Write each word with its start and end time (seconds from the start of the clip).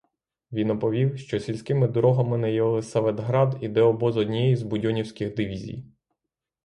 Він 0.51 0.69
оповів, 0.71 1.19
що 1.19 1.39
сільськими 1.39 1.87
дорогами 1.87 2.37
на 2.37 2.47
Єлисаветград 2.47 3.57
іде 3.61 3.81
обоз 3.81 4.17
однієї 4.17 4.55
з 4.55 4.63
будьонівських 4.63 5.35
дивізій. 5.35 5.85